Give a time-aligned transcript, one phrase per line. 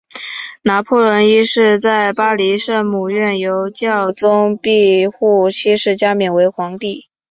[0.63, 7.07] 拿破仑一世在巴黎圣母院由教宗庇护七世加冕为皇帝。